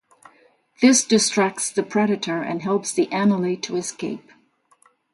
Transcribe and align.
This 0.81 1.03
distracts 1.05 1.69
the 1.69 1.83
predator 1.83 2.41
and 2.41 2.63
helps 2.63 2.91
the 2.91 3.05
anole 3.11 3.61
to 3.61 3.75
escape. 3.75 4.31